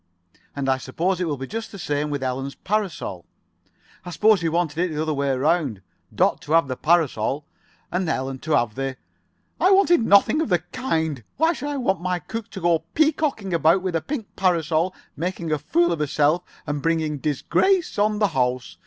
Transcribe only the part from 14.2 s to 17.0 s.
parasol, making a fool of herself, and